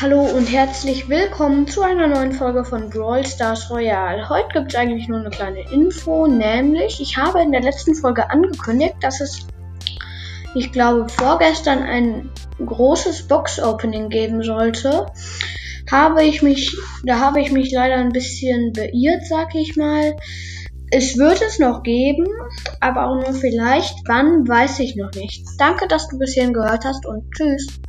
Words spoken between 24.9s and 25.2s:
noch